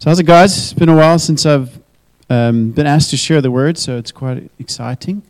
[0.00, 0.56] So, how's it, guys?
[0.56, 1.76] It's been a while since I've
[2.30, 5.24] um, been asked to share the word, so it's quite exciting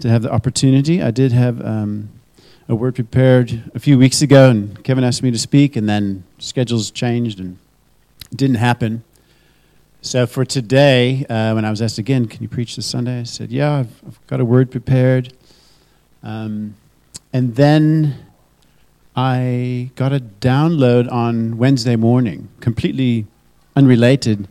[0.00, 1.02] to have the opportunity.
[1.02, 2.08] I did have um,
[2.66, 6.24] a word prepared a few weeks ago, and Kevin asked me to speak, and then
[6.38, 7.58] schedules changed and
[8.32, 9.04] it didn't happen.
[10.00, 13.20] So, for today, uh, when I was asked again, can you preach this Sunday?
[13.20, 15.34] I said, yeah, I've, I've got a word prepared.
[16.22, 16.76] Um,
[17.34, 18.16] and then
[19.14, 23.26] I got a download on Wednesday morning, completely
[23.76, 24.48] unrelated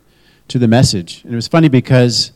[0.48, 1.22] to the message.
[1.24, 2.32] And it was funny because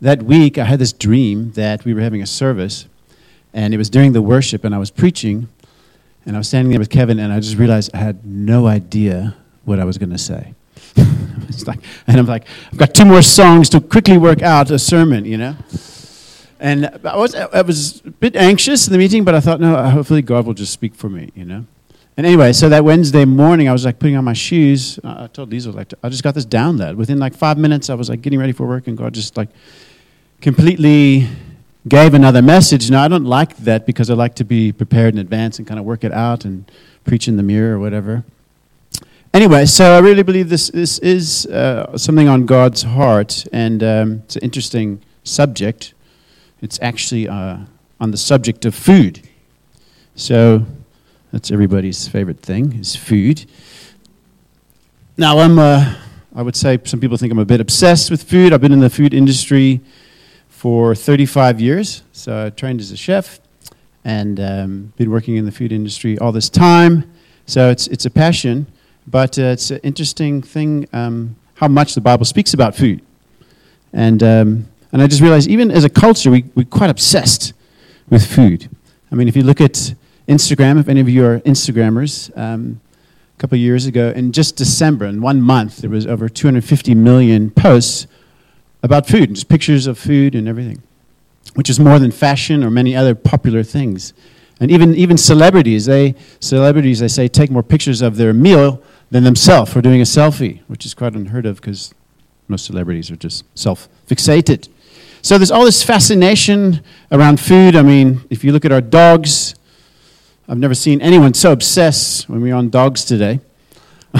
[0.00, 2.86] that week I had this dream that we were having a service,
[3.52, 5.48] and it was during the worship, and I was preaching,
[6.24, 9.36] and I was standing there with Kevin, and I just realized I had no idea
[9.64, 10.54] what I was going to say.
[11.48, 14.78] it's like, and I'm like, I've got two more songs to quickly work out a
[14.78, 15.56] sermon, you know?
[16.60, 19.76] And I was, I was a bit anxious in the meeting, but I thought, no,
[19.90, 21.66] hopefully God will just speak for me, you know?
[22.16, 25.00] And anyway, so that Wednesday morning, I was like putting on my shoes.
[25.02, 26.96] I told Liesel, like, I just got this down download.
[26.96, 29.48] Within like five minutes, I was like getting ready for work, and God just like
[30.40, 31.28] completely
[31.88, 32.90] gave another message.
[32.90, 35.80] Now, I don't like that because I like to be prepared in advance and kind
[35.80, 36.70] of work it out and
[37.04, 38.24] preach in the mirror or whatever.
[39.34, 44.22] Anyway, so I really believe this, this is uh, something on God's heart, and um,
[44.24, 45.94] it's an interesting subject.
[46.60, 47.56] It's actually uh,
[47.98, 49.26] on the subject of food.
[50.14, 50.66] So,
[51.32, 53.46] that's everybody's favorite thing is food.
[55.16, 55.94] Now, I'm, uh,
[56.34, 58.52] I would say some people think I'm a bit obsessed with food.
[58.52, 59.80] I've been in the food industry
[60.50, 62.02] for 35 years.
[62.12, 63.40] So I trained as a chef
[64.04, 67.10] and um, been working in the food industry all this time.
[67.46, 68.66] So it's, it's a passion,
[69.06, 73.00] but uh, it's an interesting thing um, how much the Bible speaks about food.
[73.94, 77.54] And, um, and I just realized, even as a culture, we, we're quite obsessed
[78.10, 78.68] with food.
[79.10, 79.94] I mean, if you look at
[80.28, 82.80] Instagram, if any of you are Instagrammers, um,
[83.36, 87.50] a couple years ago, in just December, in one month, there was over 250 million
[87.50, 88.06] posts
[88.82, 90.82] about food, just pictures of food and everything,
[91.54, 94.12] which is more than fashion or many other popular things.
[94.60, 99.24] And even, even celebrities, they, celebrities, they say, take more pictures of their meal than
[99.24, 101.94] themselves for doing a selfie, which is quite unheard of because
[102.48, 104.68] most celebrities are just self fixated.
[105.20, 107.76] So there's all this fascination around food.
[107.76, 109.54] I mean, if you look at our dogs,
[110.52, 113.40] I've never seen anyone so obsessed when we're on dogs today.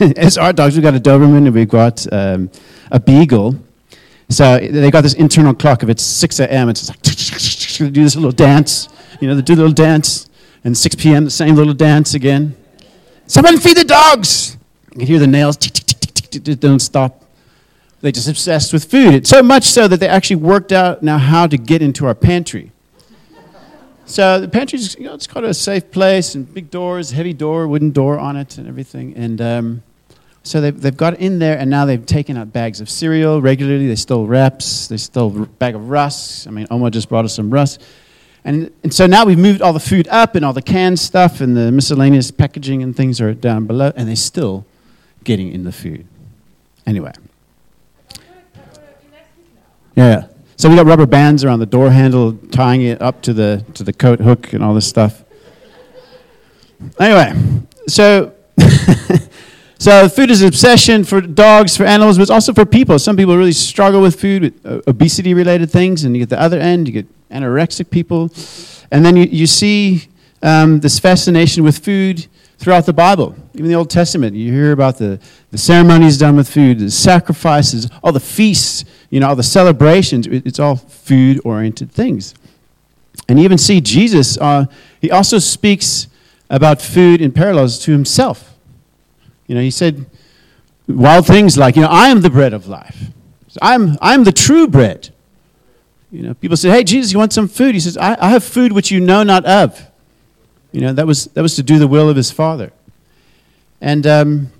[0.00, 0.74] it's our dogs.
[0.74, 2.50] We've got a Doberman and we've got um,
[2.90, 3.56] a Beagle.
[4.30, 5.82] So they got this internal clock.
[5.82, 8.88] If it's 6 a.m., it's like, they do this little dance.
[9.20, 10.30] You know, they do a little dance.
[10.64, 12.56] And 6 p.m., the same little dance again.
[13.26, 14.56] Someone feed the dogs!
[14.92, 15.58] You can hear the nails.
[15.58, 17.22] Don't stop.
[18.00, 19.12] They're just obsessed with food.
[19.12, 22.14] It's so much so that they actually worked out now how to get into our
[22.14, 22.72] pantry.
[24.08, 27.66] So the pantry, you know, it's of a safe place and big doors, heavy door,
[27.66, 29.16] wooden door on it, and everything.
[29.16, 29.82] And um,
[30.44, 33.88] so they've, they've got in there, and now they've taken out bags of cereal regularly.
[33.88, 34.86] They stole wraps.
[34.86, 36.46] They stole a bag of rusks.
[36.46, 37.84] I mean, Omar just brought us some rusks.
[38.44, 41.40] And, and so now we've moved all the food up, and all the canned stuff
[41.40, 44.64] and the miscellaneous packaging and things are down below, and they're still
[45.24, 46.06] getting in the food.
[46.86, 47.12] Anyway.
[49.96, 50.28] Yeah.
[50.58, 53.84] So we got rubber bands around the door handle, tying it up to the to
[53.84, 55.22] the coat hook and all this stuff.
[56.98, 57.34] Anyway,
[57.88, 58.32] so
[59.78, 62.98] so food is an obsession for dogs, for animals, but it's also for people.
[62.98, 66.58] Some people really struggle with food, with uh, obesity-related things, and you get the other
[66.58, 66.88] end.
[66.88, 68.30] You get anorexic people,
[68.90, 70.08] and then you you see
[70.42, 72.28] um, this fascination with food
[72.58, 74.34] throughout the Bible, even the Old Testament.
[74.34, 79.20] You hear about the, the ceremonies done with food, the sacrifices, all the feasts, you
[79.20, 80.26] know, all the celebrations.
[80.26, 82.34] It's all food oriented things.
[83.28, 84.66] And you even see Jesus, uh,
[85.00, 86.08] he also speaks
[86.48, 88.56] about food in parallels to himself.
[89.46, 90.06] You know, he said
[90.88, 93.10] wild things like, you know, I am the bread of life.
[93.60, 95.10] I'm, I'm the true bread.
[96.10, 97.74] You know, people say, hey, Jesus, you want some food?
[97.74, 99.90] He says, I, I have food which you know not of.
[100.72, 102.72] You know, that was, that was to do the will of his Father.
[103.80, 104.52] And um,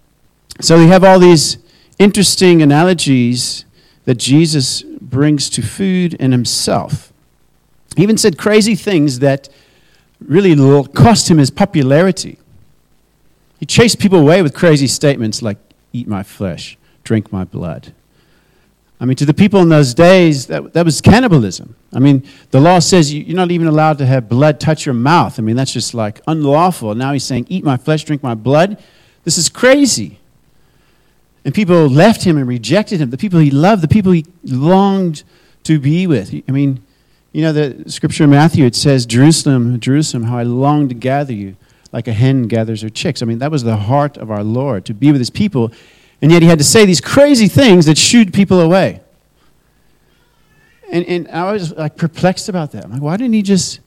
[0.61, 1.59] so we have all these
[1.99, 3.65] interesting analogies
[4.05, 7.13] that Jesus brings to food and himself.
[7.97, 9.49] He even said crazy things that
[10.21, 10.55] really
[10.85, 12.39] cost him his popularity.
[13.59, 15.59] He chased people away with crazy statements like,
[15.93, 17.93] Eat my flesh, drink my blood.
[18.99, 21.77] I mean, to the people in those days, that, that was cannibalism.
[21.93, 25.39] I mean, the law says you're not even allowed to have blood touch your mouth.
[25.39, 26.95] I mean, that's just like unlawful.
[26.95, 28.83] Now he's saying, Eat my flesh, drink my blood.
[29.25, 30.19] This is crazy.
[31.45, 33.11] And people left him and rejected him.
[33.11, 35.25] The people he loved, the people he longed
[35.65, 36.35] to be with.
[36.49, 36.83] I mean,
[37.33, 41.35] you know, the scripture in Matthew, it says, Jerusalem, Jerusalem, how I long to gather
[41.35, 41.57] you
[41.93, 43.23] like a hen gathers her chicks.
[43.23, 45.71] I mean, that was the heart of our Lord, to be with his people
[46.23, 49.01] And yet he had to say these crazy things that shooed people away.
[50.91, 52.85] And, and I was like perplexed about that.
[52.85, 53.81] I'm like, why didn't he just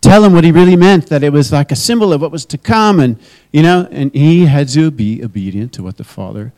[0.00, 1.08] tell him what he really meant?
[1.08, 3.18] That it was like a symbol of what was to come, and
[3.52, 6.52] you know, and he had to be obedient to what the Father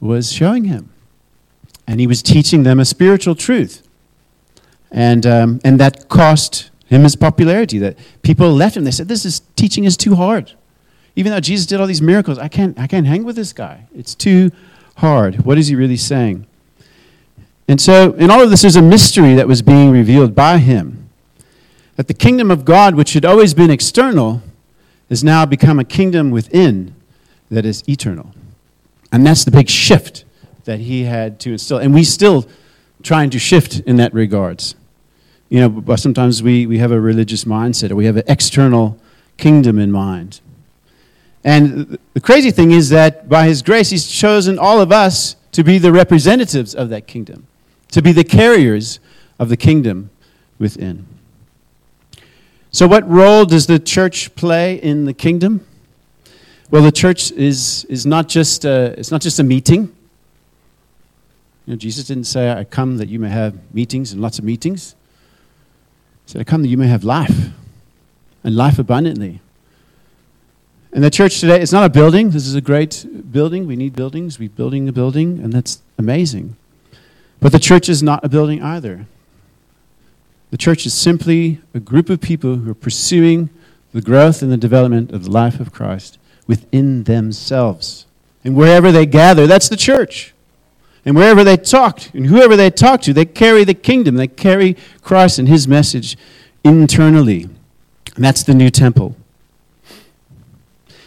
[0.00, 0.90] was showing him,
[1.86, 3.86] and he was teaching them a spiritual truth,
[4.90, 7.78] and um, and that cost him his popularity.
[7.78, 8.84] That people left him.
[8.84, 10.52] They said, "This is teaching is too hard."
[11.14, 13.86] Even though Jesus did all these miracles, I can't I can't hang with this guy.
[13.94, 14.50] It's too
[14.96, 15.44] hard.
[15.44, 16.46] What is he really saying?
[17.68, 21.08] And so, in all of this, there's a mystery that was being revealed by him.
[21.96, 24.42] That the kingdom of God, which had always been external,
[25.08, 26.94] has now become a kingdom within
[27.50, 28.34] that is eternal.
[29.12, 30.24] And that's the big shift
[30.64, 31.78] that he had to instill.
[31.78, 32.46] And we still
[33.02, 34.74] trying to shift in that regards.
[35.48, 38.98] You know, sometimes we, we have a religious mindset or we have an external
[39.36, 40.40] kingdom in mind.
[41.44, 45.64] And the crazy thing is that by his grace, he's chosen all of us to
[45.64, 47.46] be the representatives of that kingdom
[47.92, 48.98] to be the carriers
[49.38, 50.10] of the kingdom
[50.58, 51.06] within.
[52.70, 55.64] So, what role does the church play in the kingdom?
[56.70, 59.94] Well, the church is, is not, just a, it's not just a meeting.
[61.66, 64.44] You know, Jesus didn't say, I come that you may have meetings and lots of
[64.44, 64.96] meetings.
[66.24, 67.50] He said, I come that you may have life
[68.42, 69.42] and life abundantly.
[70.92, 72.30] And the church today, it's not a building.
[72.30, 73.66] This is a great building.
[73.66, 74.38] We need buildings.
[74.38, 76.56] We're building a building, and that's amazing.
[77.40, 79.06] But the church is not a building either.
[80.50, 83.48] The church is simply a group of people who are pursuing
[83.94, 88.04] the growth and the development of the life of Christ within themselves.
[88.44, 90.34] And wherever they gather, that's the church.
[91.06, 94.16] And wherever they talk, and whoever they talk to, they carry the kingdom.
[94.16, 96.18] They carry Christ and his message
[96.62, 97.44] internally.
[98.14, 99.16] And that's the new temple.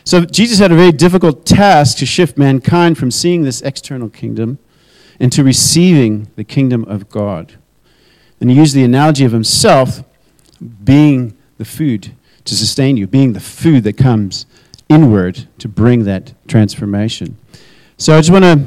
[0.05, 4.59] So Jesus had a very difficult task to shift mankind from seeing this external kingdom
[5.19, 7.55] into receiving the kingdom of God.
[8.39, 10.03] And he used the analogy of himself
[10.83, 12.11] being the food
[12.43, 14.45] to sustain you, being the food that comes
[14.89, 17.37] inward to bring that transformation.
[17.97, 18.63] So I just want to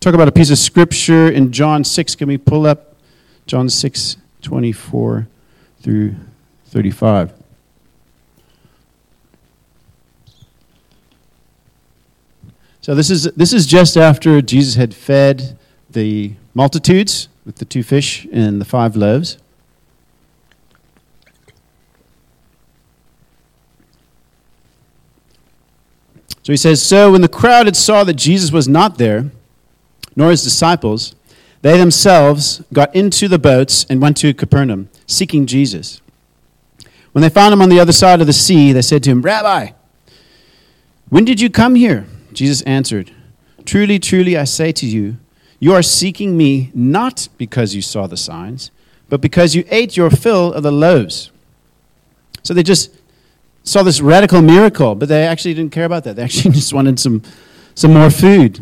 [0.00, 2.14] talk about a piece of scripture in John 6.
[2.14, 2.96] Can we pull up
[3.46, 5.28] John 6, 24
[5.82, 6.14] through
[6.66, 7.37] 35?
[12.80, 15.58] So this is, this is just after Jesus had fed
[15.90, 19.38] the multitudes with the two fish and the five loaves.
[26.42, 29.30] So he says, So when the crowd had saw that Jesus was not there,
[30.16, 31.14] nor his disciples,
[31.60, 36.00] they themselves got into the boats and went to Capernaum, seeking Jesus.
[37.12, 39.22] When they found him on the other side of the sea, they said to him,
[39.22, 39.72] Rabbi,
[41.08, 42.06] when did you come here?
[42.38, 43.10] Jesus answered,
[43.64, 45.16] Truly, truly, I say to you,
[45.58, 48.70] you are seeking me not because you saw the signs,
[49.08, 51.32] but because you ate your fill of the loaves.
[52.44, 52.94] So they just
[53.64, 56.14] saw this radical miracle, but they actually didn't care about that.
[56.14, 57.22] They actually just wanted some,
[57.74, 58.60] some more food.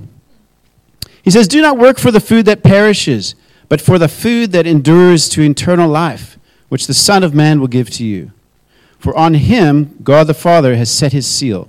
[1.23, 3.35] He says, Do not work for the food that perishes,
[3.69, 6.39] but for the food that endures to eternal life,
[6.71, 8.33] which the Son of Man will give to you.
[8.99, 11.69] For on him God the Father has set his seal.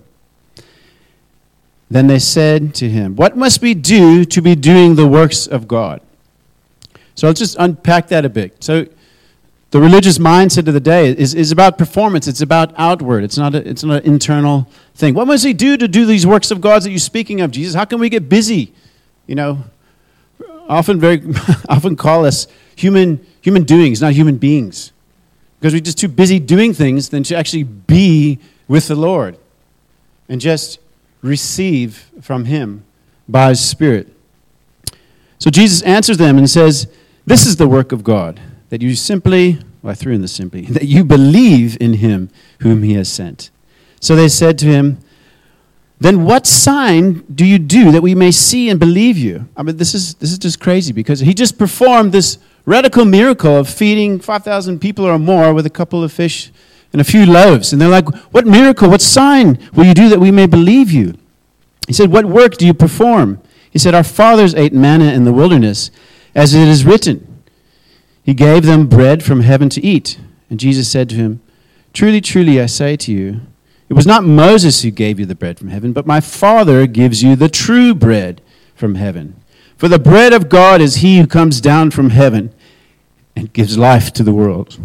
[1.89, 5.67] Then they said to him, What must we do to be doing the works of
[5.67, 6.01] God?
[7.15, 8.63] So let's just unpack that a bit.
[8.63, 8.87] So
[9.71, 13.55] the religious mindset of the day is, is about performance, it's about outward, it's not,
[13.55, 15.13] a, it's not an internal thing.
[15.13, 17.73] What must we do to do these works of God that you're speaking of, Jesus?
[17.73, 18.73] How can we get busy?
[19.25, 19.63] You know,
[20.69, 21.21] often very
[21.69, 24.91] often call us human human doings, not human beings.
[25.59, 29.37] Because we're just too busy doing things than to actually be with the Lord.
[30.29, 30.79] And just
[31.27, 32.83] receive from him
[33.27, 34.13] by his Spirit.
[35.39, 36.87] So Jesus answers them and says,
[37.25, 40.61] This is the work of God, that you simply, well, I threw in the simply,
[40.65, 42.29] that you believe in him
[42.61, 43.51] whom he has sent.
[43.99, 44.99] So they said to him,
[45.99, 49.47] Then what sign do you do that we may see and believe you?
[49.55, 53.55] I mean, this is, this is just crazy because he just performed this radical miracle
[53.57, 56.51] of feeding 5,000 people or more with a couple of fish
[56.97, 57.71] and a few loaves.
[57.71, 61.13] And they're like, What miracle, what sign will you do that we may believe you?
[61.85, 63.39] He said, What work do you perform?
[63.69, 65.91] He said, Our fathers ate manna in the wilderness,
[66.33, 67.43] as it is written.
[68.23, 70.19] He gave them bread from heaven to eat.
[70.49, 71.39] And Jesus said to him,
[71.93, 73.41] Truly, truly, I say to you,
[73.89, 77.21] it was not Moses who gave you the bread from heaven, but my Father gives
[77.21, 78.41] you the true bread
[78.73, 79.35] from heaven.
[79.77, 82.55] For the bread of God is he who comes down from heaven
[83.35, 84.79] and gives life to the world.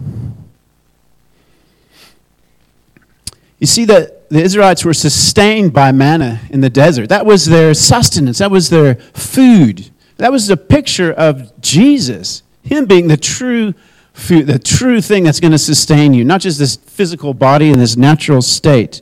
[3.62, 7.10] You see, the, the Israelites were sustained by manna in the desert.
[7.10, 9.88] That was their sustenance, that was their food.
[10.16, 13.72] That was a picture of Jesus, Him being the true
[14.14, 17.80] food, the true thing that's going to sustain you, not just this physical body and
[17.80, 19.00] this natural state.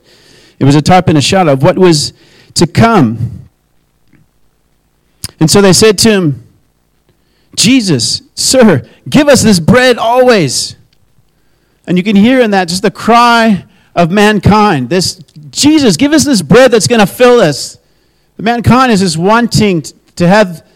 [0.59, 2.13] It was a type and a shadow of what was
[2.53, 3.49] to come.
[5.41, 6.47] And so they said to him,
[7.57, 10.77] Jesus, sir, give us this bread always.
[11.87, 13.65] And you can hear in that just the cry
[13.95, 14.89] of mankind.
[14.89, 17.79] This Jesus, give us this bread that's going to fill us.
[18.39, 19.83] Mankind is just wanting
[20.17, 20.67] to have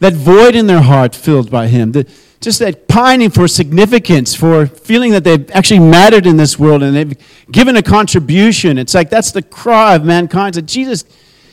[0.00, 1.92] that void in their heart filled by Him.
[1.92, 2.10] The,
[2.40, 6.96] just that pining for significance, for feeling that they've actually mattered in this world and
[6.96, 7.16] they've
[7.52, 8.78] given a contribution.
[8.78, 10.54] It's like that's the cry of mankind.
[10.54, 11.04] That Jesus,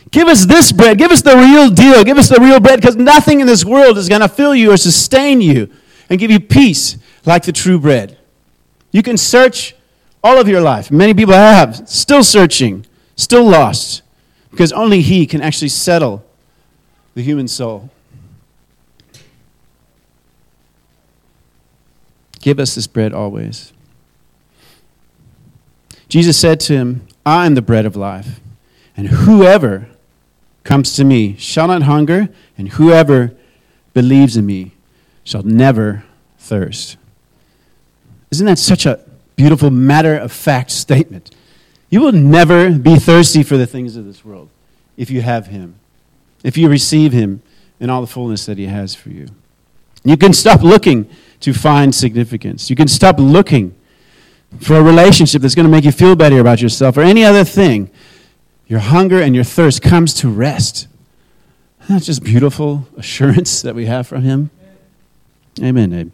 [0.10, 0.98] give us this bread.
[0.98, 2.04] Give us the real deal.
[2.04, 4.72] Give us the real bread because nothing in this world is going to fill you
[4.72, 5.70] or sustain you
[6.10, 8.18] and give you peace like the true bread.
[8.92, 9.76] You can search
[10.24, 10.92] all of your life.
[10.92, 12.86] Many people have, still searching,
[13.16, 14.02] still lost,
[14.52, 16.26] because only He can actually settle
[17.16, 17.90] the human soul.
[22.42, 23.74] Give us this bread always.
[26.08, 28.40] Jesus said to him, I am the bread of life,
[28.98, 29.88] and whoever
[30.64, 33.36] comes to me shall not hunger, and whoever
[33.94, 34.72] believes in me
[35.24, 36.04] shall never
[36.38, 36.98] thirst.
[38.32, 39.00] Isn't that such a
[39.40, 41.34] beautiful matter of fact statement?
[41.90, 44.50] You will never be thirsty for the things of this world
[44.98, 45.76] if you have Him,
[46.44, 47.42] if you receive Him
[47.80, 49.28] in all the fullness that He has for you.
[50.04, 52.70] You can stop looking to find significance.
[52.70, 53.74] You can stop looking
[54.60, 57.46] for a relationship that's going to make you feel better about yourself or any other
[57.46, 57.90] thing.
[58.68, 60.88] Your hunger and your thirst comes to rest.
[61.88, 64.52] That's just beautiful assurance that we have from Him.
[65.64, 66.12] Amen, Abe.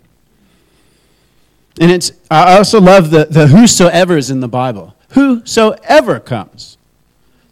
[1.79, 4.95] And it's, I also love the, the whosoever is in the Bible.
[5.09, 6.77] Whosoever comes.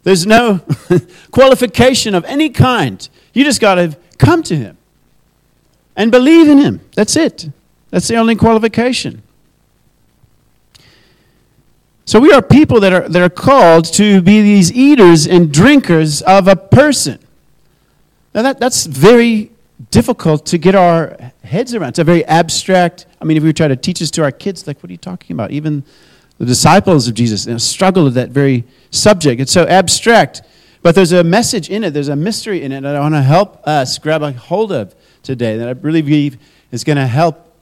[0.04, 0.62] There's no
[1.32, 3.08] qualification of any kind.
[3.34, 4.78] You just got to come to Him
[5.96, 6.82] and believe in Him.
[6.96, 7.50] That's it.
[7.90, 9.24] That's the only qualification.
[12.06, 16.22] So we are people that are, that are called to be these eaters and drinkers
[16.22, 17.20] of a person.
[18.34, 19.53] Now that, that's very
[19.92, 21.90] difficult to get our heads around.
[21.90, 23.06] It's a very abstract.
[23.22, 24.98] I mean, if we try to teach this to our kids, like, what are you
[24.98, 25.52] talking about?
[25.52, 25.84] Even
[26.38, 29.42] the disciples of Jesus you know, struggle with that very subject.
[29.42, 30.42] It's so abstract,
[30.82, 31.92] but there's a message in it.
[31.92, 34.96] There's a mystery in it that I want to help us grab a hold of
[35.22, 35.58] today.
[35.58, 36.38] That I really believe
[36.72, 37.54] is going to help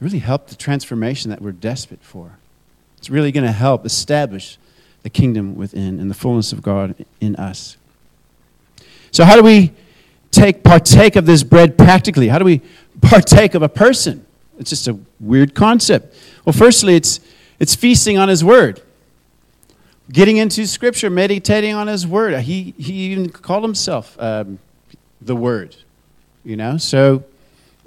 [0.00, 2.38] really help the transformation that we're desperate for.
[2.96, 4.58] It's really going to help establish
[5.02, 7.76] the kingdom within and the fullness of God in us.
[9.10, 9.72] So, how do we
[10.30, 12.28] take partake of this bread practically?
[12.28, 12.62] How do we
[13.00, 14.24] partake of a person?
[14.58, 16.14] It's just a weird concept.
[16.44, 17.20] Well, firstly, it's
[17.58, 18.82] it's feasting on His Word,
[20.12, 22.38] getting into Scripture, meditating on His Word.
[22.40, 24.58] He he even called himself um,
[25.20, 25.76] the Word,
[26.44, 26.76] you know.
[26.76, 27.24] So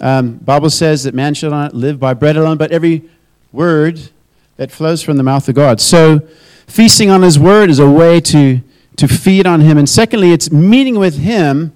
[0.00, 3.08] um, Bible says that man shall not live by bread alone, but every
[3.52, 4.10] word
[4.56, 5.80] that flows from the mouth of God.
[5.80, 6.20] So,
[6.66, 8.60] feasting on His Word is a way to,
[8.96, 9.78] to feed on Him.
[9.78, 11.72] And secondly, it's meeting with Him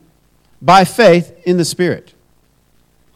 [0.60, 2.14] by faith in the Spirit.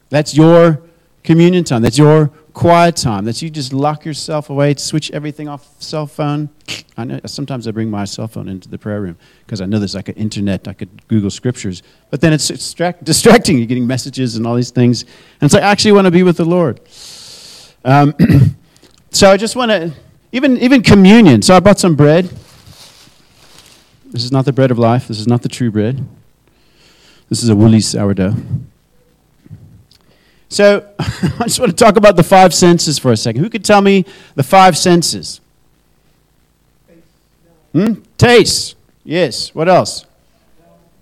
[0.09, 0.83] That's your
[1.25, 1.83] communion time.
[1.83, 3.25] That's your quiet time.
[3.25, 6.51] That's you just lock yourself away, switch everything off cell phone.
[6.97, 9.79] I know sometimes I bring my cell phone into the prayer room because I know
[9.79, 10.69] there's like an internet.
[10.69, 13.59] I could Google scriptures, but then it's distract, distracting.
[13.59, 15.05] You're getting messages and all these things,
[15.41, 16.81] and like I actually want to be with the Lord.
[17.85, 18.15] Um,
[19.11, 19.93] so I just want to
[20.33, 21.43] even even communion.
[21.43, 22.31] So I bought some bread.
[24.07, 25.09] This is not the bread of life.
[25.09, 26.07] This is not the true bread.
[27.33, 28.35] This is a woolly sourdough.
[30.51, 33.43] So I just want to talk about the five senses for a second.
[33.43, 35.41] Who could tell me the five senses?
[37.73, 37.95] Hmm?
[38.19, 38.77] Taste.
[39.03, 39.55] Yes.
[39.55, 40.05] What else?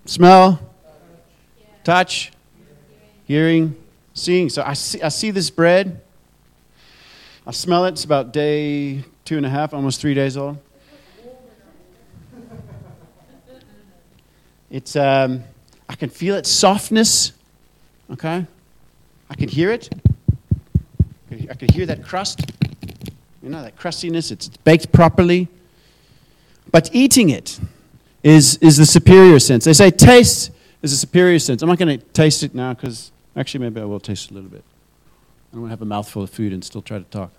[0.05, 0.57] Smell.
[1.83, 2.31] Touch.
[3.25, 3.75] Hearing.
[4.13, 4.47] Seeing.
[4.47, 5.99] So I see, I see this bread.
[7.45, 7.89] I smell it.
[7.89, 10.57] It's about day two and a half, almost three days old.
[14.69, 15.43] It's, um,
[15.91, 17.33] I can feel its softness.
[18.09, 18.47] Okay?
[19.29, 19.89] I can hear it.
[21.29, 22.49] I can hear that crust.
[23.43, 24.31] You know, that crustiness.
[24.31, 25.49] It's baked properly.
[26.71, 27.59] But eating it
[28.23, 29.65] is, is the superior sense.
[29.65, 31.61] They say taste is a superior sense.
[31.61, 34.49] I'm not going to taste it now because actually, maybe I will taste a little
[34.49, 34.63] bit.
[35.51, 37.33] I don't want to have a mouthful of food and still try to talk.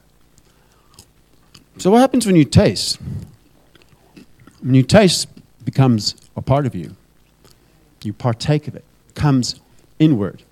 [1.79, 2.99] So, what happens when you taste?
[4.61, 5.29] When you taste,
[5.65, 6.97] becomes a part of you.
[8.05, 9.61] You partake of it, comes
[9.99, 10.43] inward.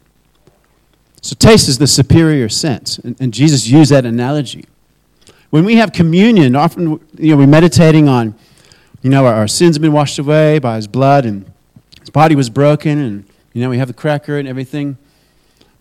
[1.23, 2.99] So taste is the superior sense.
[2.99, 4.65] And, and Jesus used that analogy.
[5.51, 8.35] When we have communion, often you know, we're meditating on,
[9.03, 11.51] you know, our, our sins have been washed away by his blood and
[12.01, 14.97] his body was broken, and, you know, we have the cracker and everything.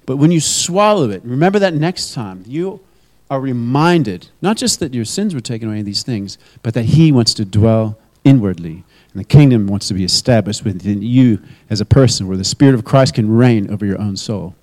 [0.06, 2.82] But when you swallow it, remember that next time, you
[3.30, 6.86] are reminded not just that your sins were taken away in these things, but that
[6.86, 8.84] he wants to dwell inwardly.
[9.13, 12.75] And the kingdom wants to be established within you as a person where the Spirit
[12.75, 14.56] of Christ can reign over your own soul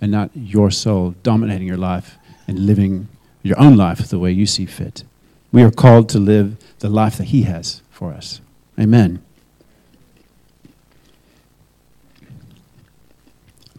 [0.00, 3.08] and not your soul dominating your life and living
[3.42, 5.04] your own life the way you see fit.
[5.52, 8.40] We are called to live the life that He has for us.
[8.78, 9.22] Amen.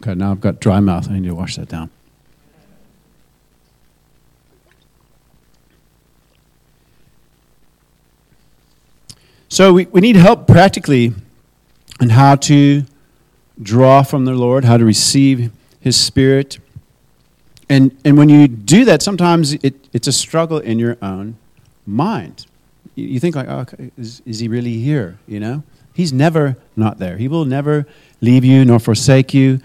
[0.00, 1.08] Okay, now I've got dry mouth.
[1.08, 1.90] I need to wash that down.
[9.52, 11.12] So we, we need help practically
[12.00, 12.84] on how to
[13.60, 16.58] draw from the Lord, how to receive His Spirit.
[17.68, 21.36] And, and when you do that, sometimes it, it's a struggle in your own
[21.84, 22.46] mind.
[22.94, 23.66] You, think like, oh,
[23.98, 25.18] is, is He really here?
[25.28, 27.18] You know, He's never not there.
[27.18, 27.86] He will never
[28.22, 29.60] leave you nor forsake you.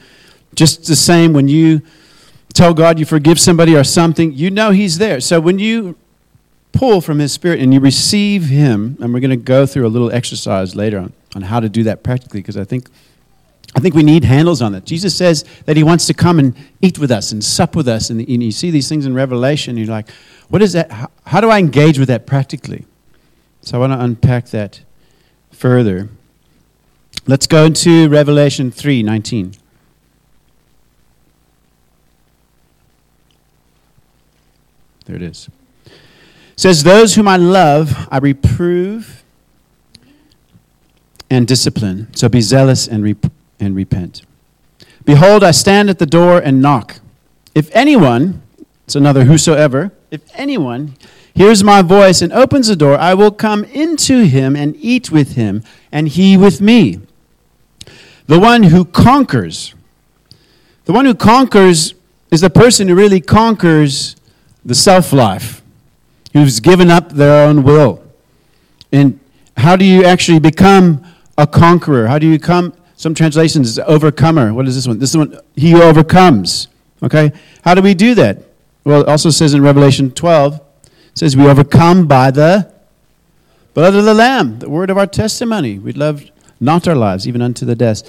[0.54, 1.82] Just the same when you
[2.54, 5.22] tell God you forgive somebody or something, you know He's there.
[5.22, 5.96] So when you
[6.72, 9.90] pull from His Spirit and you receive Him, and we're going to go through a
[9.90, 12.90] little exercise later on, on how to do that practically, because I think,
[13.76, 14.86] I think we need handles on that.
[14.86, 18.10] Jesus says that He wants to come and eat with us and sup with us,
[18.10, 20.10] and, you see these things in Revelation, you're like,
[20.50, 20.92] what is that?
[20.92, 22.86] How, how do I engage with that practically?
[23.62, 24.82] So I want to unpack that
[25.52, 26.10] further.
[27.26, 29.54] Let's go into Revelation 3 19.
[35.06, 35.50] There it is
[36.58, 39.24] says, Those whom I love, I reprove
[41.30, 42.14] and discipline.
[42.14, 44.24] So be zealous and, rep- and repent.
[45.06, 47.00] Behold, I stand at the door and knock.
[47.56, 48.42] If anyone,
[48.84, 50.96] it's another whosoever, if anyone
[51.34, 55.36] hears my voice and opens the door, I will come into him and eat with
[55.36, 57.00] him, and he with me.
[58.26, 59.74] The one who conquers,
[60.86, 61.94] the one who conquers
[62.32, 64.16] is the person who really conquers
[64.66, 65.57] the self life
[66.38, 68.04] who's given up their own will.
[68.92, 69.20] And
[69.58, 71.06] how do you actually become
[71.38, 72.08] a conqueror?
[72.08, 72.74] How do you come?
[72.98, 74.54] some translations, is overcomer.
[74.54, 74.98] What is this one?
[75.00, 76.68] This one, he overcomes.
[77.02, 77.32] Okay?
[77.64, 78.40] How do we do that?
[78.84, 82.72] Well, it also says in Revelation 12, it says we overcome by the
[83.76, 85.78] blood of the Lamb, the word of our testimony.
[85.78, 86.26] We love
[86.60, 88.02] not our lives, even unto the death.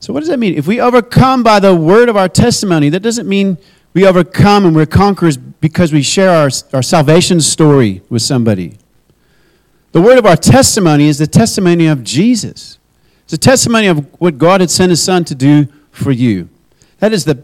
[0.00, 0.54] So, what does that mean?
[0.54, 3.58] If we overcome by the word of our testimony, that doesn't mean
[3.96, 8.76] we overcome and we're conquerors because we share our, our salvation story with somebody.
[9.92, 12.78] The word of our testimony is the testimony of Jesus.
[13.24, 16.50] It's a testimony of what God had sent his son to do for you.
[16.98, 17.42] That is the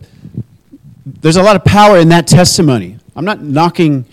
[1.06, 2.98] there's a lot of power in that testimony.
[3.16, 4.04] I'm not knocking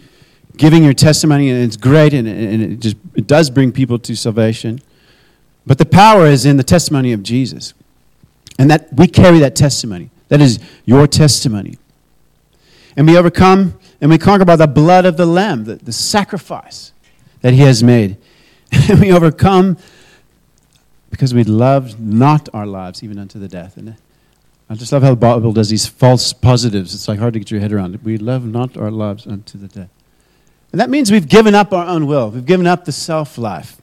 [0.55, 4.15] giving your testimony, and it's great, and, and it just it does bring people to
[4.15, 4.79] salvation.
[5.67, 7.73] But the power is in the testimony of Jesus.
[8.57, 10.09] And that we carry that testimony.
[10.29, 11.77] That is your testimony.
[12.95, 16.91] And we overcome and we conquer by the blood of the Lamb, the, the sacrifice
[17.41, 18.17] that He has made.
[18.89, 19.77] And we overcome
[21.09, 23.77] because we love not our lives even unto the death.
[23.77, 23.95] And
[24.69, 26.93] I just love how the Bible does these false positives.
[26.93, 27.97] It's like hard to get your head around.
[28.03, 29.89] We love not our lives unto the death.
[30.71, 32.29] And that means we've given up our own will.
[32.29, 33.81] We've given up the self life.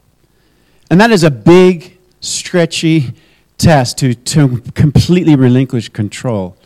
[0.89, 3.13] And that is a big, stretchy
[3.59, 6.57] test to, to completely relinquish control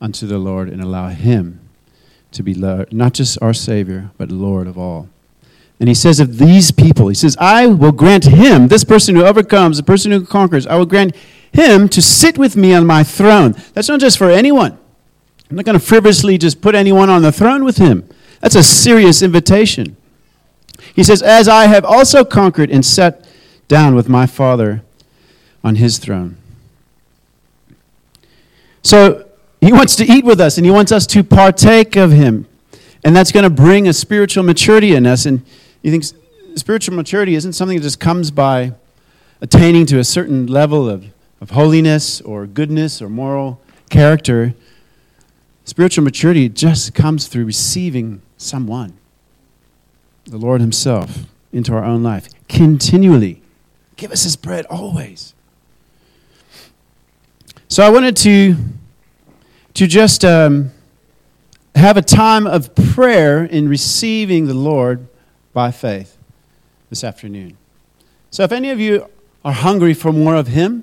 [0.00, 1.65] unto the Lord and allow Him
[2.32, 5.08] to be not just our Savior, but Lord of all.
[5.78, 9.24] And he says of these people, he says, I will grant him, this person who
[9.24, 11.14] overcomes, the person who conquers, I will grant
[11.52, 13.54] him to sit with me on my throne.
[13.74, 14.78] That's not just for anyone.
[15.50, 18.08] I'm not going to frivolously just put anyone on the throne with him.
[18.40, 19.96] That's a serious invitation.
[20.94, 23.26] He says, As I have also conquered and sat
[23.68, 24.82] down with my Father
[25.62, 26.36] on his throne.
[28.82, 29.25] So
[29.60, 32.46] he wants to eat with us and He wants us to partake of Him.
[33.04, 35.26] And that's going to bring a spiritual maturity in us.
[35.26, 35.44] And
[35.82, 36.04] you think
[36.56, 38.72] spiritual maturity isn't something that just comes by
[39.40, 41.06] attaining to a certain level of,
[41.40, 44.54] of holiness or goodness or moral character.
[45.64, 48.96] Spiritual maturity just comes through receiving someone,
[50.24, 53.42] the Lord Himself, into our own life continually.
[53.96, 55.34] Give us His bread always.
[57.68, 58.56] So I wanted to
[59.76, 60.70] to just um,
[61.74, 65.06] have a time of prayer in receiving the Lord
[65.52, 66.16] by faith
[66.88, 67.58] this afternoon.
[68.30, 69.06] So, if any of you
[69.44, 70.82] are hungry for more of Him,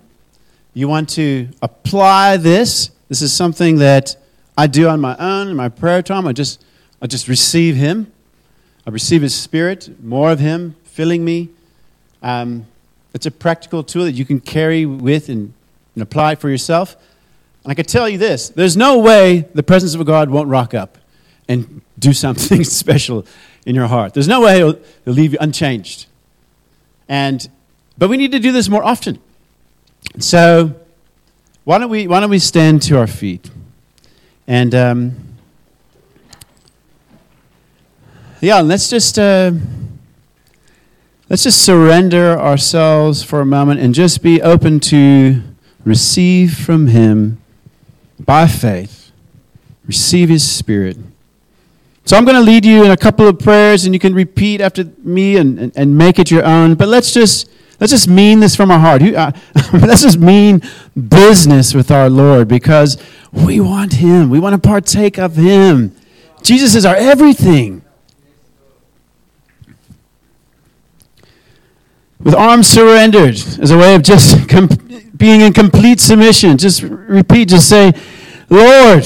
[0.76, 2.92] you want to apply this.
[3.10, 4.16] This is something that
[4.56, 6.28] I do on my own in my prayer time.
[6.28, 6.64] I just,
[7.02, 8.12] I just receive Him.
[8.86, 11.50] I receive His Spirit, more of Him filling me.
[12.22, 12.68] Um,
[13.16, 15.52] it's a practical tool that you can carry with and,
[15.96, 16.96] and apply for yourself.
[17.64, 20.74] And I could tell you this there's no way the presence of God won't rock
[20.74, 20.98] up
[21.48, 23.26] and do something special
[23.66, 24.14] in your heart.
[24.14, 26.08] There's no way it'll, it'll leave you unchanged.
[27.08, 27.48] And,
[27.98, 29.20] but we need to do this more often.
[30.20, 30.76] So,
[31.64, 33.50] why don't we, why don't we stand to our feet?
[34.48, 35.16] And um,
[38.42, 39.52] yeah, let's just uh,
[41.30, 45.42] let's just surrender ourselves for a moment and just be open to
[45.86, 47.42] receive from Him
[48.20, 49.12] by faith.
[49.86, 50.98] Receive His Spirit.
[52.06, 54.60] So I'm going to lead you in a couple of prayers, and you can repeat
[54.60, 56.76] after me and, and, and make it your own.
[56.76, 57.50] But let's just
[57.80, 59.02] let's just mean this from our heart.
[59.02, 59.32] Uh,
[59.74, 60.62] let's just mean
[61.08, 64.30] business with our Lord because we want Him.
[64.30, 65.96] We want to partake of Him.
[66.42, 67.84] Jesus is our everything.
[72.24, 74.70] With arms surrendered as a way of just com-
[75.16, 76.58] being in complete submission.
[76.58, 77.94] Just repeat, just say,
[78.50, 79.06] Lord,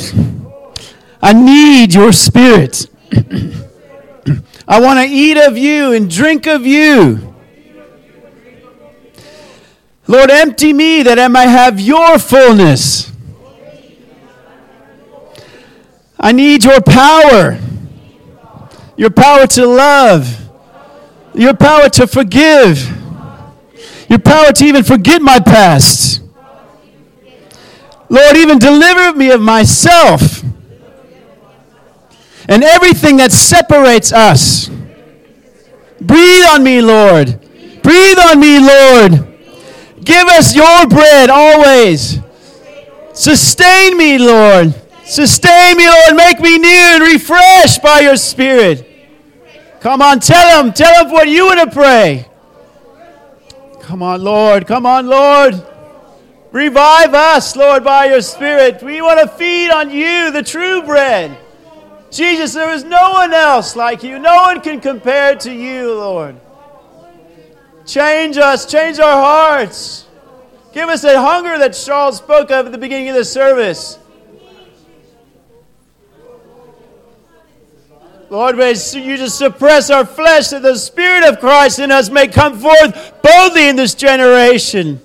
[1.21, 2.87] I need your spirit.
[4.67, 7.35] I want to eat of you and drink of you.
[10.07, 13.11] Lord, empty me that I might have your fullness.
[16.19, 17.59] I need your power,
[18.95, 20.49] your power to love,
[21.35, 22.96] your power to forgive,
[24.09, 26.21] your power to even forget my past.
[28.09, 30.43] Lord, even deliver me of myself
[32.47, 34.69] and everything that separates us.
[35.99, 37.39] Breathe on me, Lord.
[37.83, 39.27] Breathe on me, Lord.
[40.03, 42.19] Give us your bread always.
[43.13, 44.73] Sustain me, Lord.
[45.03, 46.15] Sustain me, Lord.
[46.15, 48.85] Make me new and refreshed by your Spirit.
[49.81, 50.71] Come on, tell him.
[50.71, 52.27] Tell him what you want to pray.
[53.87, 54.67] Come on, Lord.
[54.67, 55.65] Come on, Lord.
[56.51, 58.83] Revive us, Lord, by your Spirit.
[58.83, 61.37] We want to feed on you, the true bread.
[62.11, 64.19] Jesus, there is no one else like you.
[64.19, 66.35] No one can compare to you, Lord.
[67.85, 70.05] Change us, change our hearts.
[70.73, 73.99] Give us that hunger that Charles spoke of at the beginning of the service.
[78.29, 82.27] Lord, may you just suppress our flesh that the Spirit of Christ in us may
[82.27, 84.99] come forth boldly in this generation.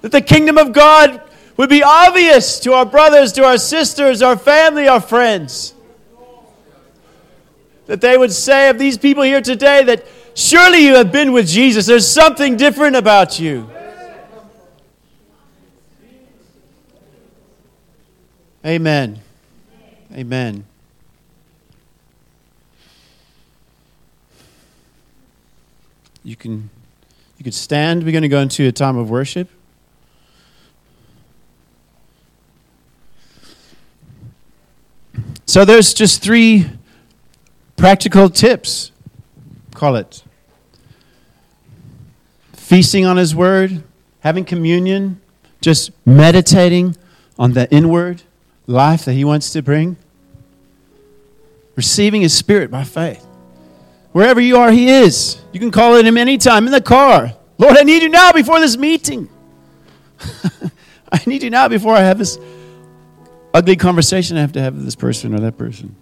[0.00, 1.22] That the kingdom of God
[1.56, 5.74] would be obvious to our brothers, to our sisters, our family, our friends.
[7.86, 11.46] That they would say of these people here today that surely you have been with
[11.46, 11.86] Jesus.
[11.86, 13.70] There's something different about you.
[18.64, 19.20] Amen.
[20.12, 20.64] Amen.
[26.24, 26.70] You can
[27.38, 28.04] you can stand.
[28.04, 29.48] We're going to go into a time of worship.
[35.46, 36.66] So there's just three
[37.76, 38.92] practical tips.
[39.74, 40.22] Call it
[42.72, 43.82] feasting on his word,
[44.20, 45.20] having communion,
[45.60, 46.96] just meditating
[47.38, 48.22] on the inward
[48.66, 49.94] life that he wants to bring,
[51.76, 53.26] receiving his spirit by faith.
[54.12, 55.40] Wherever you are, He is.
[55.52, 57.32] You can call on Him anytime in the car.
[57.58, 59.28] Lord, I need you now before this meeting.
[61.12, 62.38] I need you now before I have this
[63.54, 65.96] ugly conversation I have to have with this person or that person.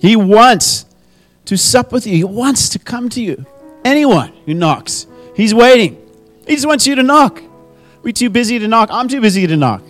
[0.00, 0.86] He wants
[1.46, 3.46] to sup with you, He wants to come to you.
[3.84, 6.00] Anyone who knocks, He's waiting.
[6.46, 7.42] He just wants you to knock.
[8.02, 8.90] We're too busy to knock.
[8.92, 9.82] I'm too busy to knock.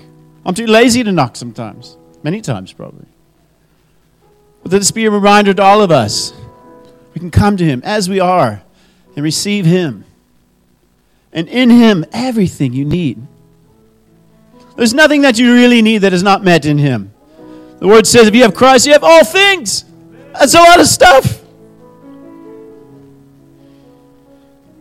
[0.46, 1.96] I'm too lazy to knock sometimes.
[2.22, 3.06] Many times, probably.
[4.64, 6.32] Let this be a reminder to all of us.
[7.12, 8.62] We can come to Him as we are
[9.14, 10.04] and receive Him.
[11.32, 13.20] And in Him, everything you need.
[14.76, 17.12] There's nothing that you really need that is not met in Him.
[17.78, 19.84] The Word says if you have Christ, you have all things.
[20.32, 21.42] That's a lot of stuff.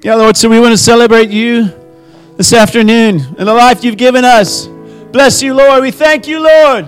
[0.02, 1.72] Yeah, Lord, so we want to celebrate you
[2.38, 4.68] this afternoon and the life you've given us.
[5.12, 5.82] Bless you, Lord.
[5.82, 6.88] We thank you, Lord.